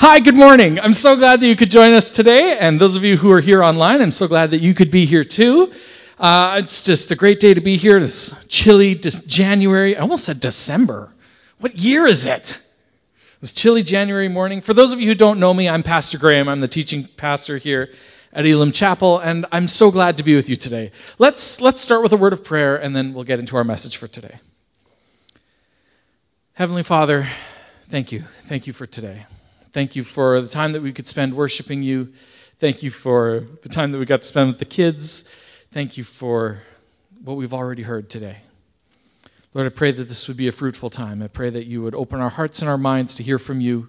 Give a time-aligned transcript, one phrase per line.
[0.00, 0.78] Hi, good morning.
[0.78, 2.56] I'm so glad that you could join us today.
[2.56, 5.04] And those of you who are here online, I'm so glad that you could be
[5.04, 5.72] here too.
[6.20, 7.98] Uh, it's just a great day to be here.
[7.98, 9.96] This chilly January.
[9.96, 11.12] I almost said December.
[11.58, 12.60] What year is it?
[13.40, 14.60] This chilly January morning.
[14.60, 16.48] For those of you who don't know me, I'm Pastor Graham.
[16.48, 17.92] I'm the teaching pastor here
[18.32, 20.92] at Elim Chapel, and I'm so glad to be with you today.
[21.18, 23.96] Let's, let's start with a word of prayer, and then we'll get into our message
[23.96, 24.38] for today.
[26.52, 27.26] Heavenly Father,
[27.88, 28.22] thank you.
[28.44, 29.26] Thank you for today.
[29.78, 32.12] Thank you for the time that we could spend worshiping you.
[32.58, 35.24] Thank you for the time that we got to spend with the kids.
[35.70, 36.62] Thank you for
[37.22, 38.38] what we've already heard today.
[39.54, 41.22] Lord, I pray that this would be a fruitful time.
[41.22, 43.86] I pray that you would open our hearts and our minds to hear from you.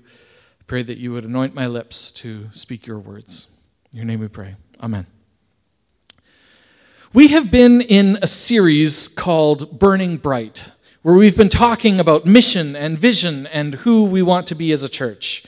[0.61, 3.47] I pray that you would anoint my lips to speak your words.
[3.91, 4.57] In your name we pray.
[4.83, 5.07] Amen.
[7.13, 12.75] We have been in a series called Burning Bright, where we've been talking about mission
[12.75, 15.43] and vision and who we want to be as a church.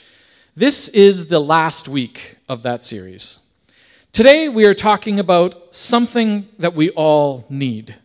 [0.55, 3.40] This is the last week of that series.
[4.12, 7.95] Today, we are talking about something that we all need.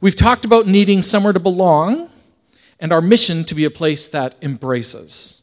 [0.00, 2.08] We've talked about needing somewhere to belong
[2.78, 5.42] and our mission to be a place that embraces.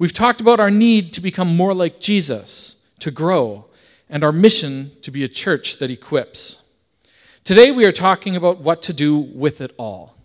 [0.00, 3.66] We've talked about our need to become more like Jesus, to grow,
[4.10, 6.60] and our mission to be a church that equips.
[7.44, 10.16] Today, we are talking about what to do with it all.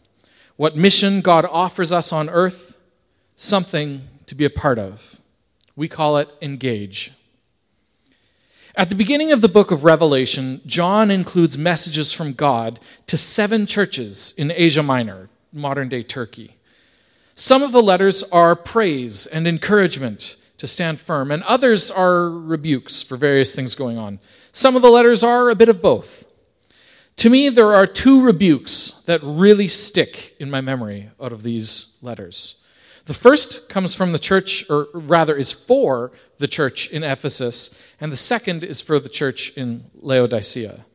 [0.55, 2.79] What mission God offers us on earth,
[3.35, 5.19] something to be a part of.
[5.75, 7.11] We call it engage.
[8.75, 13.65] At the beginning of the book of Revelation, John includes messages from God to seven
[13.65, 16.57] churches in Asia Minor, modern day Turkey.
[17.35, 23.03] Some of the letters are praise and encouragement to stand firm, and others are rebukes
[23.03, 24.19] for various things going on.
[24.51, 26.27] Some of the letters are a bit of both.
[27.17, 31.97] To me, there are two rebukes that really stick in my memory out of these
[32.01, 32.62] letters.
[33.05, 38.11] The first comes from the church, or rather is for the church in Ephesus, and
[38.11, 40.85] the second is for the church in Laodicea.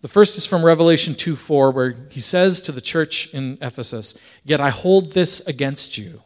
[0.00, 4.18] The first is from Revelation 2 4, where he says to the church in Ephesus,
[4.44, 6.22] Yet I hold this against you.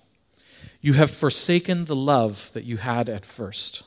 [0.81, 3.83] You have forsaken the love that you had at first.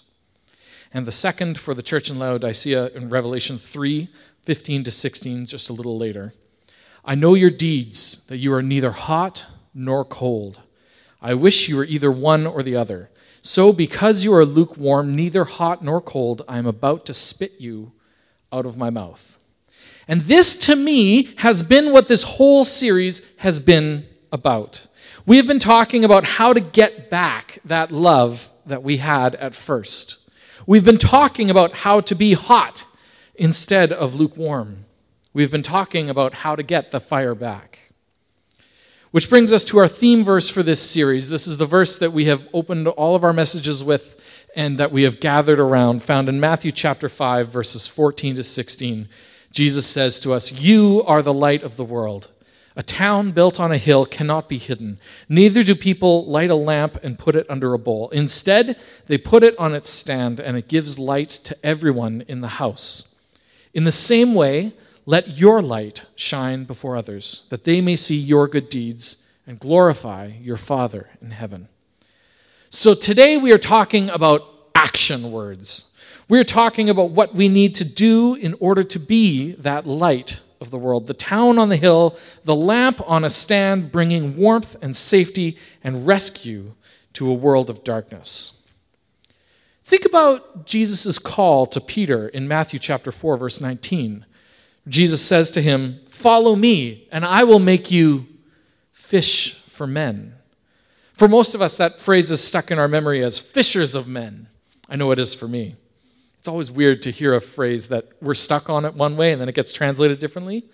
[0.93, 4.09] And the second for the church in Laodicea in Revelation 3
[4.43, 6.33] 15 to 16, just a little later.
[7.05, 10.61] I know your deeds, that you are neither hot nor cold.
[11.21, 13.09] I wish you were either one or the other.
[13.41, 17.93] So, because you are lukewarm, neither hot nor cold, I am about to spit you
[18.51, 19.37] out of my mouth.
[20.07, 24.87] And this, to me, has been what this whole series has been about.
[25.25, 29.53] We have been talking about how to get back that love that we had at
[29.53, 30.17] first.
[30.65, 32.85] We've been talking about how to be hot
[33.35, 34.85] instead of lukewarm.
[35.33, 37.88] We've been talking about how to get the fire back.
[39.11, 41.29] Which brings us to our theme verse for this series.
[41.29, 44.23] This is the verse that we have opened all of our messages with
[44.55, 49.09] and that we have gathered around, found in Matthew chapter 5, verses 14 to 16.
[49.51, 52.29] Jesus says to us, You are the light of the world.
[52.75, 54.99] A town built on a hill cannot be hidden.
[55.27, 58.09] Neither do people light a lamp and put it under a bowl.
[58.09, 58.77] Instead,
[59.07, 63.15] they put it on its stand, and it gives light to everyone in the house.
[63.73, 64.73] In the same way,
[65.05, 70.31] let your light shine before others, that they may see your good deeds and glorify
[70.41, 71.69] your Father in heaven.
[72.69, 74.43] So today we are talking about
[74.75, 75.91] action words.
[76.27, 80.69] We're talking about what we need to do in order to be that light of
[80.69, 81.07] the world.
[81.07, 86.05] The town on the hill, the lamp on a stand, bringing warmth and safety and
[86.05, 86.73] rescue
[87.13, 88.61] to a world of darkness.
[89.83, 94.25] Think about Jesus' call to Peter in Matthew chapter 4, verse 19.
[94.87, 98.27] Jesus says to him, Follow me, and I will make you
[98.91, 100.35] fish for men.
[101.13, 104.47] For most of us, that phrase is stuck in our memory as fishers of men.
[104.87, 105.75] I know it is for me.
[106.37, 109.41] It's always weird to hear a phrase that we're stuck on it one way and
[109.41, 110.65] then it gets translated differently.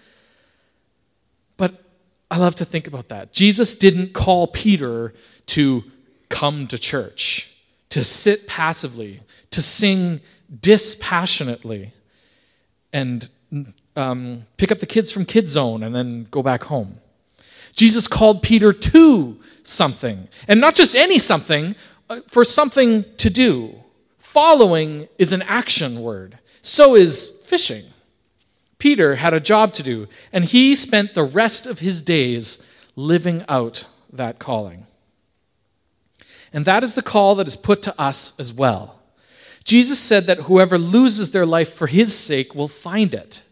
[1.58, 1.84] But
[2.30, 3.34] I love to think about that.
[3.34, 5.14] Jesus didn't call Peter
[5.48, 5.84] to
[6.30, 7.56] come to church,
[7.90, 9.22] to sit passively,
[9.52, 10.22] to sing
[10.62, 11.94] dispassionately,
[12.94, 13.30] and
[13.96, 17.00] um, pick up the kids from Kid Zone and then go back home.
[17.74, 21.76] Jesus called Peter to something, and not just any something,
[22.10, 23.76] uh, for something to do.
[24.18, 27.86] Following is an action word, so is fishing.
[28.78, 32.66] Peter had a job to do, and he spent the rest of his days
[32.96, 34.86] living out that calling.
[36.54, 39.00] And that is the call that is put to us as well.
[39.64, 43.44] Jesus said that whoever loses their life for his sake will find it.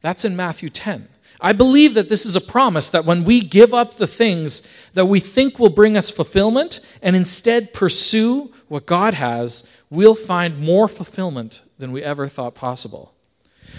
[0.00, 1.08] That's in Matthew 10.
[1.40, 5.06] I believe that this is a promise that when we give up the things that
[5.06, 10.88] we think will bring us fulfillment and instead pursue what God has, we'll find more
[10.88, 13.14] fulfillment than we ever thought possible.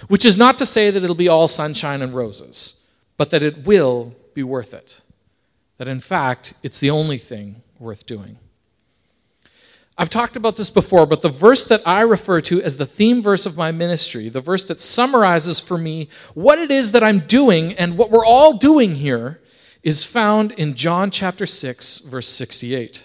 [0.08, 2.86] Which is not to say that it'll be all sunshine and roses,
[3.18, 5.02] but that it will be worth it.
[5.78, 8.38] That in fact, it's the only thing worth doing.
[10.00, 13.22] I've talked about this before, but the verse that I refer to as the theme
[13.22, 17.22] verse of my ministry, the verse that summarizes for me what it is that I'm
[17.22, 19.42] doing and what we're all doing here,
[19.82, 23.04] is found in John chapter 6, verse 68.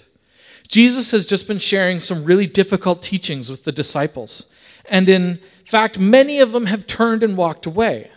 [0.69, 4.53] Jesus has just been sharing some really difficult teachings with the disciples.
[4.87, 8.11] And in fact, many of them have turned and walked away.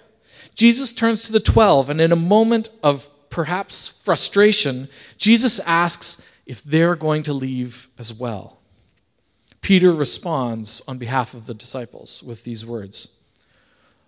[0.55, 6.63] Jesus turns to the 12, and in a moment of perhaps frustration, Jesus asks if
[6.63, 8.59] they're going to leave as well.
[9.65, 13.15] Peter responds on behalf of the disciples with these words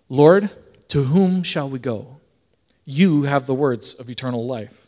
[0.08, 0.50] Lord,
[0.86, 2.20] to whom shall we go?
[2.84, 4.86] You have the words of eternal life.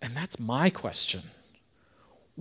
[0.00, 1.20] And that's my question.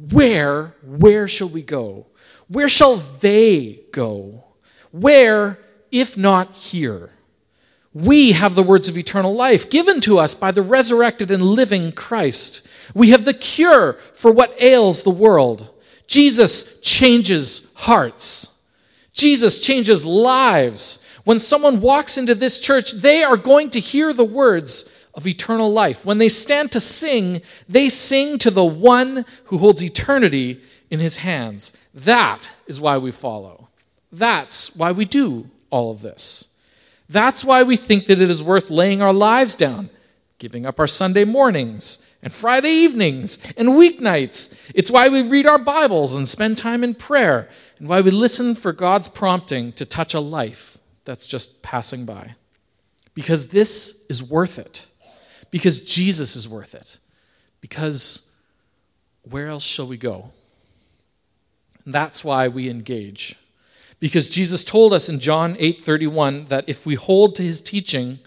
[0.09, 2.05] Where, where shall we go?
[2.47, 4.45] Where shall they go?
[4.91, 5.59] Where,
[5.91, 7.11] if not here?
[7.93, 11.91] We have the words of eternal life given to us by the resurrected and living
[11.91, 12.65] Christ.
[12.93, 15.69] We have the cure for what ails the world.
[16.07, 18.51] Jesus changes hearts.
[19.13, 20.99] Jesus changes lives.
[21.23, 25.71] When someone walks into this church, they are going to hear the words of eternal
[25.71, 26.05] life.
[26.05, 31.17] When they stand to sing, they sing to the one who holds eternity in his
[31.17, 31.73] hands.
[31.93, 33.69] That is why we follow.
[34.11, 36.49] That's why we do all of this.
[37.07, 39.89] That's why we think that it is worth laying our lives down,
[40.39, 44.55] giving up our Sunday mornings, and Friday evenings and weeknights.
[44.73, 48.55] It's why we read our Bibles and spend time in prayer, and why we listen
[48.55, 52.35] for God's prompting to touch a life that's just passing by.
[53.13, 54.87] Because this is worth it.
[55.51, 56.97] Because Jesus is worth it.
[57.59, 58.31] Because
[59.29, 60.31] where else shall we go?
[61.83, 63.35] And that's why we engage.
[63.99, 68.19] Because Jesus told us in John 8:31 that if we hold to his teaching,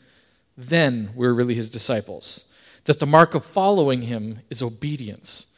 [0.56, 2.45] then we're really his disciples
[2.86, 5.48] that the mark of following him is obedience,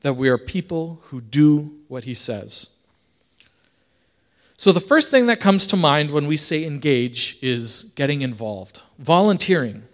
[0.00, 2.70] that we are people who do what he says.
[4.56, 8.82] So, the first thing that comes to mind when we say engage is getting involved,
[8.98, 9.84] volunteering,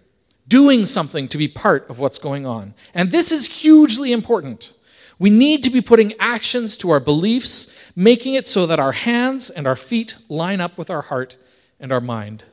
[0.48, 2.74] doing something to be part of what's going on.
[2.94, 4.72] And this is hugely important.
[5.18, 9.50] We need to be putting actions to our beliefs, making it so that our hands
[9.50, 11.36] and our feet line up with our heart
[11.78, 12.44] and our mind.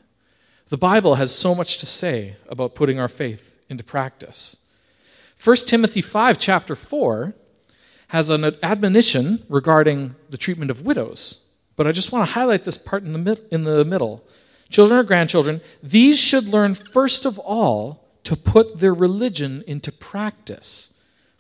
[0.70, 4.58] The Bible has so much to say about putting our faith into practice.
[5.44, 7.34] 1 Timothy 5, chapter 4,
[8.10, 11.46] has an admonition regarding the treatment of widows.
[11.76, 14.24] But I just want to highlight this part in the, mid- in the middle.
[14.70, 20.94] Children or grandchildren, these should learn first of all to put their religion into practice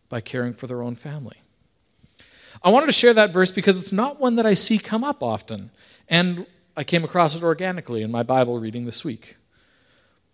[0.10, 1.42] by caring for their own family.
[2.64, 5.22] I wanted to share that verse because it's not one that I see come up
[5.22, 5.72] often.
[6.08, 6.46] And
[6.76, 9.38] I came across it organically in my Bible reading this week.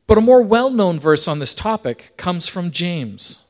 [0.07, 3.42] But a more well-known verse on this topic comes from James.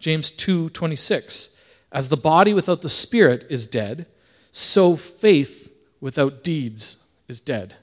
[0.00, 1.50] James 2:26.
[1.92, 4.06] As the body without the spirit is dead,
[4.52, 6.98] so faith without deeds
[7.28, 7.76] is dead.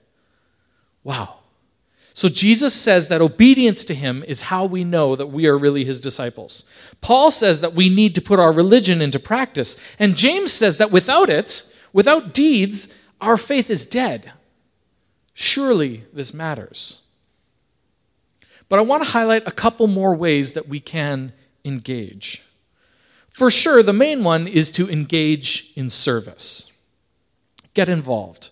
[1.04, 1.36] Wow.
[2.14, 5.86] So Jesus says that obedience to him is how we know that we are really
[5.86, 6.66] his disciples.
[7.00, 9.78] Paul says that we need to put our religion into practice.
[10.00, 11.64] And James says that without it,
[11.94, 12.90] without deeds,
[13.22, 14.32] our faith is dead.
[15.34, 17.04] Surely this matters.
[18.70, 21.34] But I want to highlight a couple more ways that we can
[21.64, 22.44] engage.
[23.30, 26.72] For sure, the main one is to engage in service.
[27.74, 28.50] Get involved.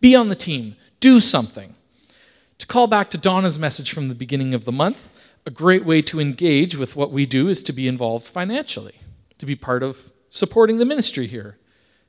[0.00, 0.76] Be on the team.
[1.00, 1.74] Do something.
[2.58, 5.10] To call back to Donna's message from the beginning of the month,
[5.46, 8.96] a great way to engage with what we do is to be involved financially,
[9.38, 11.56] to be part of supporting the ministry here.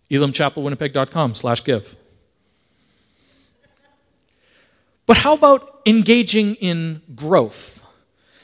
[0.10, 1.96] elimchapelwinnipeg.com slash give.
[5.08, 7.84] But how about engaging in growth?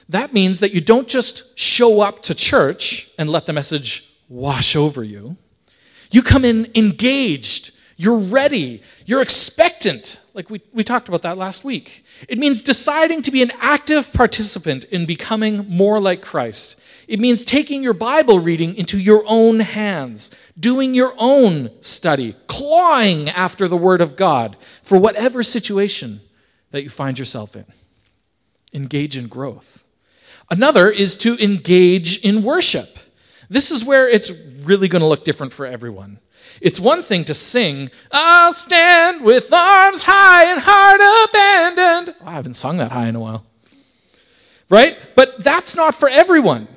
[0.09, 4.75] That means that you don't just show up to church and let the message wash
[4.75, 5.37] over you.
[6.09, 7.71] You come in engaged.
[7.97, 8.81] You're ready.
[9.05, 10.21] You're expectant.
[10.33, 12.05] Like we, we talked about that last week.
[12.29, 16.79] It means deciding to be an active participant in becoming more like Christ.
[17.07, 23.29] It means taking your Bible reading into your own hands, doing your own study, clawing
[23.29, 26.21] after the Word of God for whatever situation
[26.73, 27.65] that you find yourself in.
[28.73, 29.85] Engage in growth.
[30.49, 32.97] Another is to engage in worship.
[33.47, 34.31] This is where it's
[34.63, 36.17] really going to look different for everyone.
[36.61, 40.99] It's one thing to sing, I'll stand with arms high and heart
[41.29, 42.15] abandoned.
[42.19, 43.45] Oh, I haven't sung that high in a while.
[44.67, 44.97] Right?
[45.15, 46.67] But that's not for everyone.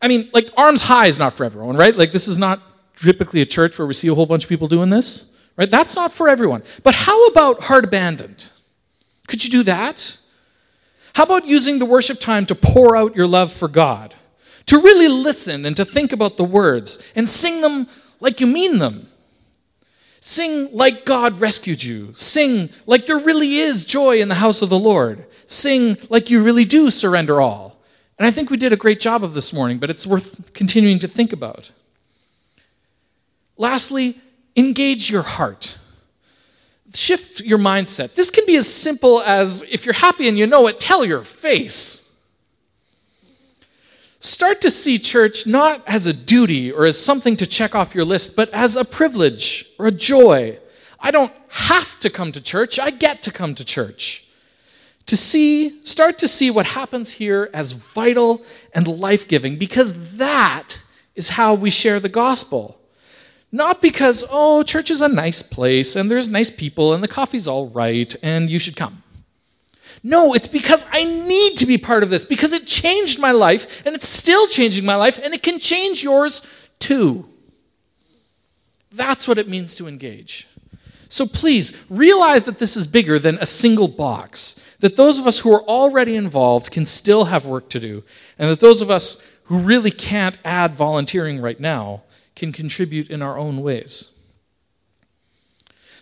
[0.00, 1.96] I mean, like, arms high is not for everyone, right?
[1.96, 2.62] Like, this is not
[2.94, 5.70] typically a church where we see a whole bunch of people doing this, right?
[5.70, 6.62] That's not for everyone.
[6.84, 8.52] But how about heart abandoned?
[9.26, 10.18] Could you do that?
[11.14, 14.14] How about using the worship time to pour out your love for God?
[14.66, 17.88] To really listen and to think about the words and sing them
[18.20, 19.08] like you mean them.
[20.20, 22.12] Sing like God rescued you.
[22.12, 25.24] Sing like there really is joy in the house of the Lord.
[25.46, 27.76] Sing like you really do surrender all.
[28.18, 30.98] And I think we did a great job of this morning, but it's worth continuing
[30.98, 31.70] to think about.
[33.56, 34.18] Lastly,
[34.56, 35.78] engage your heart.
[36.94, 38.14] Shift your mindset.
[38.14, 41.22] This can be as simple as if you're happy and you know it, tell your
[41.22, 42.10] face.
[44.18, 48.04] Start to see church not as a duty or as something to check off your
[48.04, 50.58] list, but as a privilege or a joy.
[50.98, 54.26] I don't have to come to church, I get to come to church.
[55.06, 58.42] To see, start to see what happens here as vital
[58.74, 60.82] and life giving, because that
[61.14, 62.80] is how we share the gospel.
[63.52, 67.48] Not because, oh, church is a nice place and there's nice people and the coffee's
[67.48, 69.02] all right and you should come.
[70.02, 73.84] No, it's because I need to be part of this because it changed my life
[73.86, 77.28] and it's still changing my life and it can change yours too.
[78.92, 80.48] That's what it means to engage.
[81.08, 85.40] So please realize that this is bigger than a single box, that those of us
[85.40, 88.02] who are already involved can still have work to do,
[88.38, 92.02] and that those of us who really can't add volunteering right now
[92.36, 94.10] can contribute in our own ways.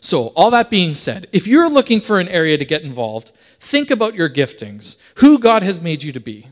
[0.01, 3.91] So, all that being said, if you're looking for an area to get involved, think
[3.91, 6.49] about your giftings, who God has made you to be.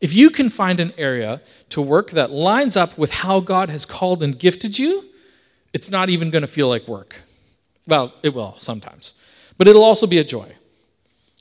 [0.00, 3.86] If you can find an area to work that lines up with how God has
[3.86, 5.04] called and gifted you,
[5.72, 7.20] it's not even going to feel like work.
[7.86, 9.14] Well, it will sometimes,
[9.56, 10.56] but it'll also be a joy.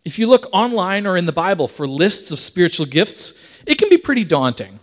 [0.05, 3.33] If you look online or in the Bible for lists of spiritual gifts,
[3.65, 4.79] it can be pretty daunting.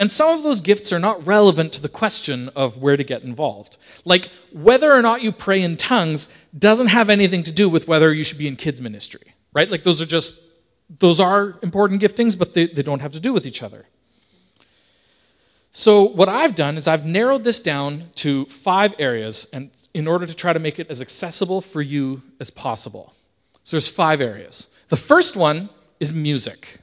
[0.00, 3.22] And some of those gifts are not relevant to the question of where to get
[3.22, 3.76] involved.
[4.06, 8.10] Like whether or not you pray in tongues doesn't have anything to do with whether
[8.12, 9.70] you should be in kids' ministry, right?
[9.70, 10.40] Like those are just,
[10.88, 13.84] those are important giftings, but they, they don't have to do with each other.
[15.72, 20.26] So, what I've done is I've narrowed this down to five areas and in order
[20.26, 23.14] to try to make it as accessible for you as possible.
[23.62, 24.70] So, there's five areas.
[24.88, 26.80] The first one is music.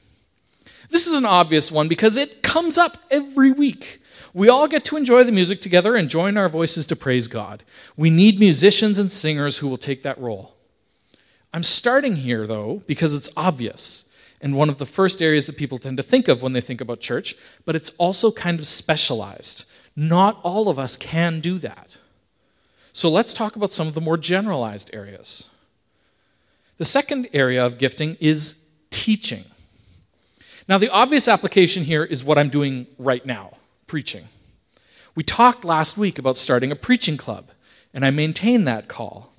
[0.90, 4.02] This is an obvious one because it comes up every week.
[4.34, 7.62] We all get to enjoy the music together and join our voices to praise God.
[7.96, 10.54] We need musicians and singers who will take that role.
[11.52, 14.08] I'm starting here, though, because it's obvious
[14.40, 16.80] and one of the first areas that people tend to think of when they think
[16.80, 19.64] about church, but it's also kind of specialized.
[19.96, 21.98] Not all of us can do that.
[22.92, 25.50] So let's talk about some of the more generalized areas.
[26.76, 29.44] The second area of gifting is teaching.
[30.68, 33.52] Now, the obvious application here is what I'm doing right now
[33.86, 34.24] preaching.
[35.14, 37.50] We talked last week about starting a preaching club,
[37.94, 39.32] and I maintain that call.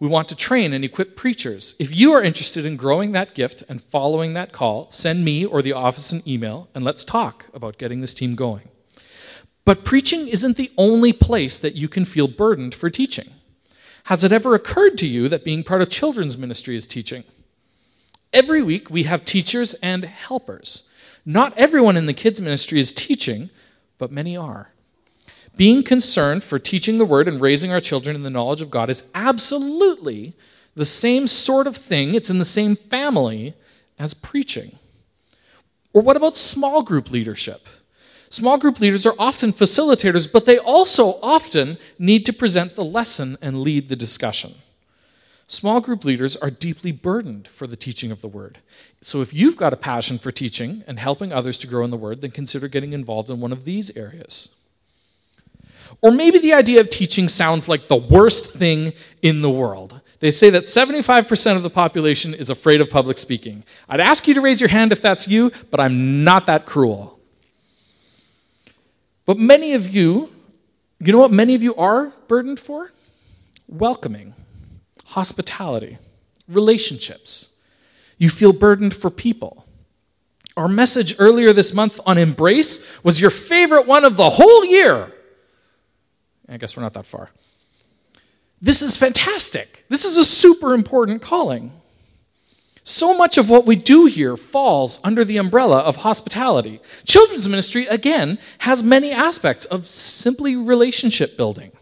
[0.00, 1.76] We want to train and equip preachers.
[1.78, 5.62] If you are interested in growing that gift and following that call, send me or
[5.62, 8.68] the office an email and let's talk about getting this team going.
[9.64, 13.30] But preaching isn't the only place that you can feel burdened for teaching.
[14.06, 17.22] Has it ever occurred to you that being part of children's ministry is teaching?
[18.34, 20.82] Every week we have teachers and helpers.
[21.24, 23.48] Not everyone in the kids' ministry is teaching,
[23.96, 24.70] but many are.
[25.56, 28.90] Being concerned for teaching the word and raising our children in the knowledge of God
[28.90, 30.34] is absolutely
[30.74, 33.54] the same sort of thing, it's in the same family
[34.00, 34.80] as preaching.
[35.92, 37.68] Or what about small group leadership?
[38.30, 43.38] Small group leaders are often facilitators, but they also often need to present the lesson
[43.40, 44.56] and lead the discussion.
[45.54, 48.58] Small group leaders are deeply burdened for the teaching of the word.
[49.00, 51.96] So if you've got a passion for teaching and helping others to grow in the
[51.96, 54.56] word, then consider getting involved in one of these areas.
[56.02, 60.00] Or maybe the idea of teaching sounds like the worst thing in the world.
[60.18, 63.62] They say that 75% of the population is afraid of public speaking.
[63.88, 67.20] I'd ask you to raise your hand if that's you, but I'm not that cruel.
[69.24, 70.32] But many of you,
[70.98, 72.90] you know what many of you are burdened for?
[73.68, 74.34] Welcoming
[75.04, 75.98] hospitality,
[76.48, 77.52] relationships.
[78.18, 79.66] You feel burdened for people.
[80.56, 85.12] Our message earlier this month on embrace was your favorite one of the whole year.
[86.48, 87.30] I guess we're not that far.
[88.60, 89.84] This is fantastic.
[89.88, 91.72] This is a super important calling.
[92.84, 96.80] So much of what we do here falls under the umbrella of hospitality.
[97.04, 101.72] Children's ministry, again, has many aspects of simply relationship building.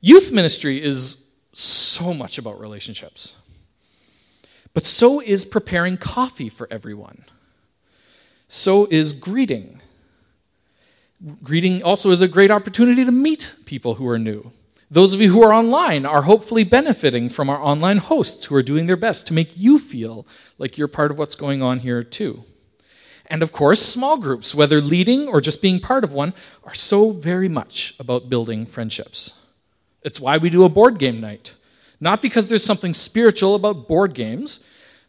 [0.00, 1.25] Youth ministry is
[1.96, 3.36] so much about relationships.
[4.74, 7.24] But so is preparing coffee for everyone.
[8.48, 9.80] So is greeting.
[11.42, 14.52] Greeting also is a great opportunity to meet people who are new.
[14.90, 18.62] Those of you who are online are hopefully benefiting from our online hosts who are
[18.62, 20.26] doing their best to make you feel
[20.58, 22.44] like you're part of what's going on here too.
[23.28, 26.34] And of course, small groups, whether leading or just being part of one,
[26.64, 29.34] are so very much about building friendships.
[30.02, 31.56] It's why we do a board game night.
[32.00, 34.64] Not because there's something spiritual about board games,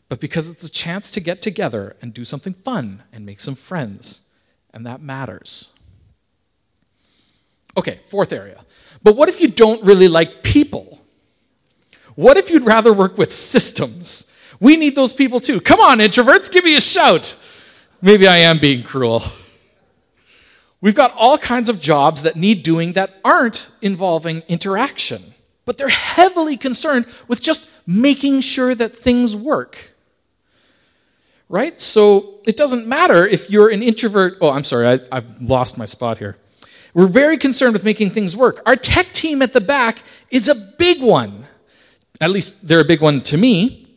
[0.09, 3.55] but because it's a chance to get together and do something fun and make some
[3.55, 4.21] friends.
[4.73, 5.71] And that matters.
[7.75, 8.63] Okay, fourth area.
[9.03, 11.01] But what if you don't really like people?
[12.15, 14.31] What if you'd rather work with systems?
[14.59, 15.61] We need those people too.
[15.61, 17.37] Come on, introverts, give me a shout.
[18.01, 19.21] Maybe I am being cruel.
[20.81, 25.33] We've got all kinds of jobs that need doing that aren't involving interaction,
[25.67, 29.91] but they're heavily concerned with just making sure that things work.
[31.49, 31.79] Right?
[31.79, 34.37] So it doesn't matter if you're an introvert.
[34.39, 36.37] Oh, I'm sorry, I, have lost my spot here.
[36.93, 38.61] We're very concerned with making things work.
[38.65, 41.45] Our tech team at the back is a big one.
[42.21, 43.87] At least they're a big one to me.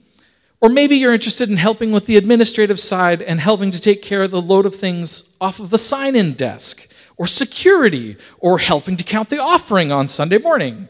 [0.60, 4.24] Or maybe you're interested in helping with the administrative side and helping to take care
[4.24, 8.96] of the load of things off of the sign in desk, or security, or helping
[8.96, 10.88] to count the offering on Sunday morning.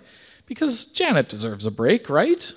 [0.50, 2.52] Because Janet deserves a break, right?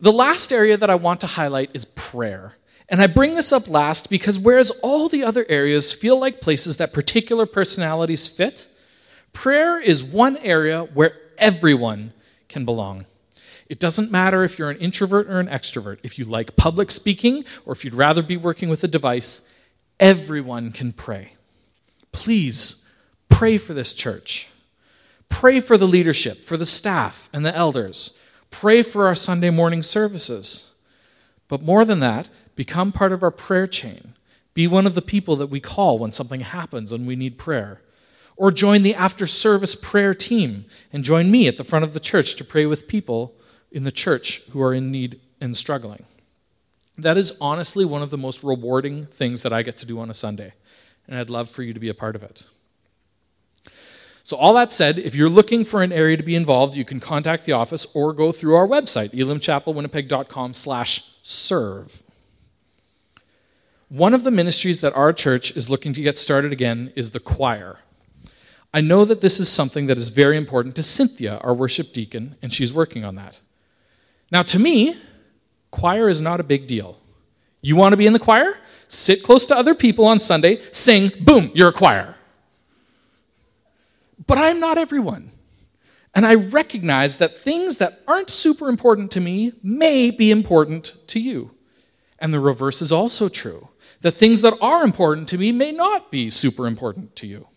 [0.00, 2.54] The last area that I want to highlight is prayer.
[2.88, 6.78] And I bring this up last because whereas all the other areas feel like places
[6.78, 8.66] that particular personalities fit,
[9.32, 12.12] prayer is one area where everyone
[12.48, 13.06] can belong.
[13.68, 17.44] It doesn't matter if you're an introvert or an extrovert, if you like public speaking
[17.64, 19.48] or if you'd rather be working with a device,
[20.00, 21.34] everyone can pray.
[22.10, 22.84] Please
[23.28, 24.48] pray for this church.
[25.28, 28.12] Pray for the leadership, for the staff and the elders.
[28.50, 30.72] Pray for our Sunday morning services.
[31.48, 34.14] But more than that, Become part of our prayer chain.
[34.52, 37.80] Be one of the people that we call when something happens and we need prayer.
[38.36, 42.00] Or join the after service prayer team and join me at the front of the
[42.00, 43.36] church to pray with people
[43.70, 46.04] in the church who are in need and struggling.
[46.96, 50.10] That is honestly one of the most rewarding things that I get to do on
[50.10, 50.54] a Sunday,
[51.06, 52.44] and I'd love for you to be a part of it.
[54.28, 57.00] So, all that said, if you're looking for an area to be involved, you can
[57.00, 62.02] contact the office or go through our website, elimchapelwinnipeg.com slash serve.
[63.88, 67.20] One of the ministries that our church is looking to get started again is the
[67.20, 67.78] choir.
[68.74, 72.36] I know that this is something that is very important to Cynthia, our worship deacon,
[72.42, 73.40] and she's working on that.
[74.30, 74.94] Now, to me,
[75.70, 76.98] choir is not a big deal.
[77.62, 78.58] You want to be in the choir?
[78.88, 82.16] Sit close to other people on Sunday, sing, boom, you're a choir.
[84.28, 85.32] But I'm not everyone.
[86.14, 91.18] And I recognize that things that aren't super important to me may be important to
[91.18, 91.56] you.
[92.20, 96.10] And the reverse is also true the things that are important to me may not
[96.10, 97.48] be super important to you.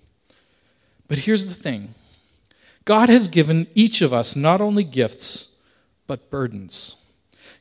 [1.08, 1.94] But here's the thing
[2.86, 5.56] God has given each of us not only gifts,
[6.08, 6.96] but burdens.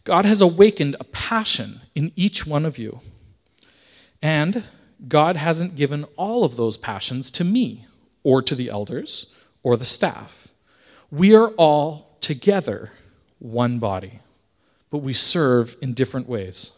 [0.05, 3.01] God has awakened a passion in each one of you.
[4.23, 4.65] And
[5.09, 7.87] God hasn't given all of those passions to me,
[8.23, 9.27] or to the elders,
[9.63, 10.49] or the staff.
[11.11, 12.93] We are all together
[13.39, 14.21] one body,
[14.91, 16.73] but we serve in different ways.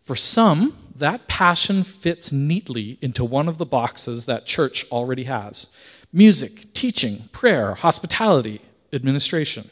[0.00, 5.68] For some, that passion fits neatly into one of the boxes that church already has
[6.12, 8.60] music, teaching, prayer, hospitality,
[8.92, 9.70] administration.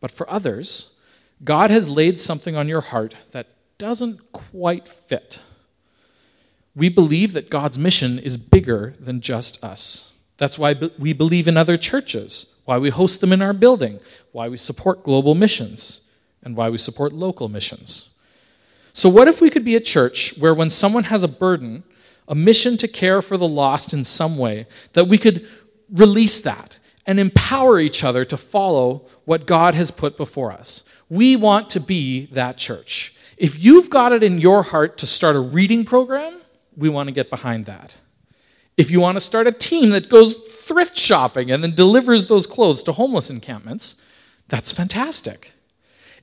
[0.00, 0.94] But for others,
[1.42, 5.42] God has laid something on your heart that doesn't quite fit.
[6.74, 10.12] We believe that God's mission is bigger than just us.
[10.36, 14.00] That's why we believe in other churches, why we host them in our building,
[14.32, 16.00] why we support global missions,
[16.42, 18.08] and why we support local missions.
[18.92, 21.84] So, what if we could be a church where when someone has a burden,
[22.26, 25.46] a mission to care for the lost in some way, that we could
[25.92, 30.84] release that and empower each other to follow what God has put before us?
[31.08, 33.14] We want to be that church.
[33.36, 36.39] If you've got it in your heart to start a reading program,
[36.80, 37.98] we want to get behind that.
[38.76, 42.46] If you want to start a team that goes thrift shopping and then delivers those
[42.46, 44.00] clothes to homeless encampments,
[44.48, 45.52] that's fantastic.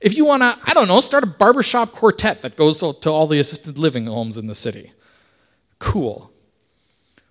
[0.00, 3.26] If you want to, I don't know, start a barbershop quartet that goes to, all
[3.26, 4.92] the assisted living homes in the city.
[5.78, 6.32] Cool.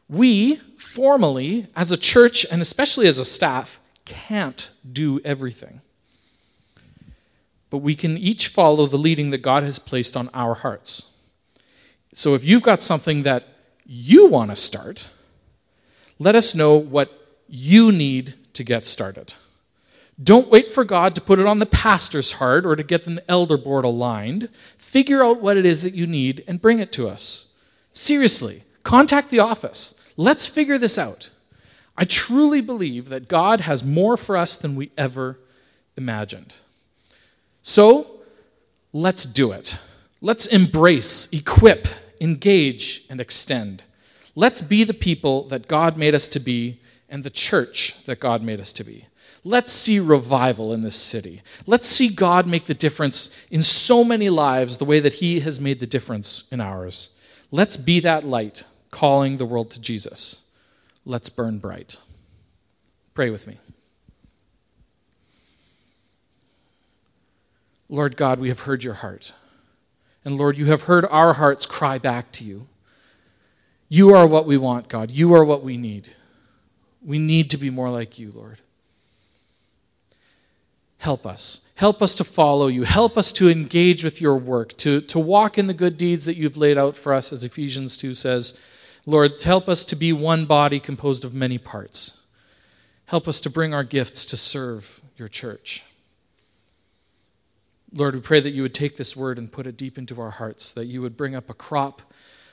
[0.08, 5.82] We, formally, as a church and especially as a staff, can't do everything.
[7.70, 11.08] But we can each follow the leading that God has placed on our hearts.
[12.14, 13.48] So if you've got something that
[13.86, 15.10] you want to start,
[16.20, 17.12] let us know what
[17.48, 19.34] you need to get started.
[20.22, 23.24] Don't wait for God to put it on the pastor's heart or to get the
[23.30, 24.50] elder board aligned.
[24.78, 27.54] Figure out what it is that you need and bring it to us.
[27.92, 29.96] Seriously, Contact the office.
[30.16, 31.30] Let's figure this out.
[31.98, 35.38] I truly believe that God has more for us than we ever
[35.98, 36.54] imagined.
[37.62, 38.22] So,
[38.94, 39.78] let's do it.
[40.22, 41.88] Let's embrace, equip,
[42.20, 43.84] engage, and extend.
[44.36, 48.42] Let's be the people that God made us to be and the church that God
[48.44, 49.08] made us to be.
[49.44, 51.42] Let's see revival in this city.
[51.66, 55.60] Let's see God make the difference in so many lives the way that He has
[55.60, 57.16] made the difference in ours.
[57.50, 60.44] Let's be that light calling the world to Jesus.
[61.06, 61.98] Let's burn bright.
[63.14, 63.60] Pray with me.
[67.90, 69.34] Lord God, we have heard your heart.
[70.28, 72.68] And Lord, you have heard our hearts cry back to you.
[73.88, 75.10] You are what we want, God.
[75.10, 76.10] You are what we need.
[77.02, 78.60] We need to be more like you, Lord.
[80.98, 81.70] Help us.
[81.76, 82.84] Help us to follow you.
[82.84, 86.36] Help us to engage with your work, to, to walk in the good deeds that
[86.36, 88.60] you've laid out for us, as Ephesians 2 says.
[89.06, 92.20] Lord, help us to be one body composed of many parts.
[93.06, 95.86] Help us to bring our gifts to serve your church.
[97.94, 100.32] Lord, we pray that you would take this word and put it deep into our
[100.32, 102.02] hearts, that you would bring up a crop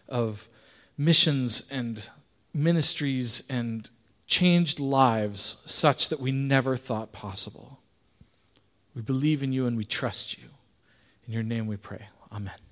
[0.09, 0.49] of
[0.97, 2.09] missions and
[2.53, 3.91] ministries and
[4.27, 7.81] changed lives such that we never thought possible.
[8.95, 10.49] We believe in you and we trust you.
[11.27, 12.09] In your name we pray.
[12.33, 12.64] Amen.